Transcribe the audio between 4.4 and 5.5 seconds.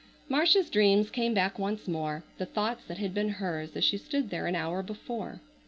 an hour before.